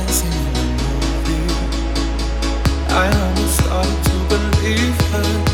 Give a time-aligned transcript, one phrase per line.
[0.00, 1.54] dancing in the movie.
[2.88, 5.49] I almost started to believe her.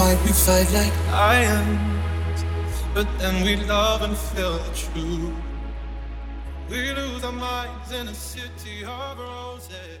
[0.00, 2.44] fight, we fight like lions.
[2.94, 5.34] But then we love and feel the truth.
[6.70, 10.00] We lose our minds in a city of roses.